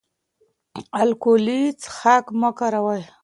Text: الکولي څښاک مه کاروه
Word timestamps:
الکولي 1.01 1.61
څښاک 1.81 2.25
مه 2.39 2.49
کاروه 2.59 2.97